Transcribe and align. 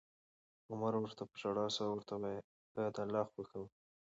عمر 0.71 0.93
ورته 0.99 1.23
په 1.29 1.35
ژړا 1.41 1.65
شو 1.75 1.83
او 1.87 1.91
ورته 1.93 2.13
کړه 2.17 2.29
یې: 2.35 2.41
که 2.73 2.81
د 2.95 2.97
الله 3.05 3.23
خوښه 3.31 3.57
وه 3.61 3.69